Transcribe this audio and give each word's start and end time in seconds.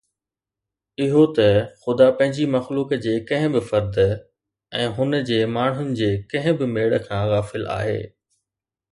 اهو 1.03 1.23
ته 1.35 1.47
خدا 1.81 2.07
پنهنجي 2.21 2.45
مخلوق 2.55 2.95
جي 3.03 3.13
ڪنهن 3.31 3.51
به 3.55 3.61
فرد 3.69 3.99
۽ 4.79 4.87
هن 4.95 5.19
جي 5.27 5.37
ماڻهن 5.57 5.91
جي 5.99 6.09
ڪنهن 6.31 6.57
به 6.63 6.69
ميڙ 6.79 6.89
کان 7.09 7.23
غافل 7.33 7.69
آهي 7.75 8.01